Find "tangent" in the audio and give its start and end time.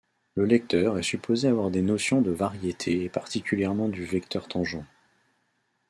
4.47-4.81